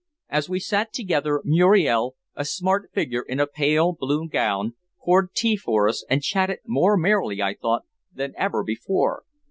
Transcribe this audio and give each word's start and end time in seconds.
As 0.29 0.49
we 0.49 0.59
sat 0.59 0.93
together 0.93 1.43
Muriel, 1.45 2.15
a 2.33 2.43
smart 2.43 2.89
figure 2.91 3.21
in 3.21 3.39
a 3.39 3.45
pale 3.45 3.93
blue 3.93 4.27
gown, 4.27 4.73
poured 5.05 5.35
tea 5.35 5.55
for 5.55 5.87
us 5.87 6.03
and 6.09 6.23
chatted 6.23 6.57
more 6.65 6.97
merrily, 6.97 7.39
I 7.39 7.53
thought, 7.53 7.83
than 8.11 8.33
ever 8.35 8.63
before. 8.63 9.25